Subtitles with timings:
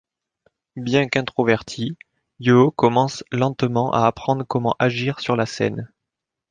[0.77, 1.95] Bien qu'introverti,
[2.39, 5.91] Yoo commence lentement à apprendre comment agir sur la scène.